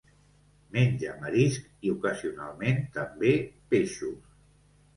Menja 0.77 1.11
marisc 1.25 1.67
i, 1.67 1.93
ocasionalment 1.97 2.81
també, 2.99 3.37
peixos. 3.77 4.21